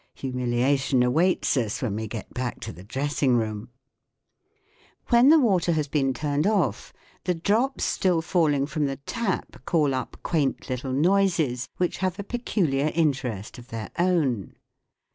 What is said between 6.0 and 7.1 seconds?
turned off,